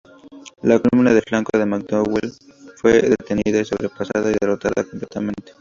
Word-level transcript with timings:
La 0.63 0.79
columna 0.79 1.13
del 1.13 1.21
flanco 1.21 1.55
de 1.59 1.63
McDowell 1.67 2.33
fue 2.77 2.93
detenida, 3.03 3.63
sobrepasada 3.63 4.31
y 4.31 4.35
derrotada 4.41 4.83
completamente. 4.83 5.43